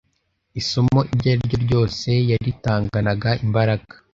[0.61, 3.93] Isomo iryo ari ryo ryose yaritanganaga imbaraga,